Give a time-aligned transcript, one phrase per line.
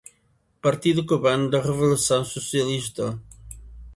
[0.65, 3.21] Partido Cubano da Revolução Socialista